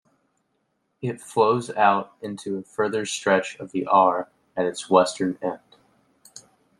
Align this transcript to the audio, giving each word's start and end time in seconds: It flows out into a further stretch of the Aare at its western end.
It 1.03 1.21
flows 1.21 1.69
out 1.69 2.13
into 2.23 2.57
a 2.57 2.63
further 2.63 3.05
stretch 3.05 3.55
of 3.59 3.71
the 3.71 3.85
Aare 3.85 4.29
at 4.57 4.65
its 4.65 4.89
western 4.89 5.37
end. 5.43 5.59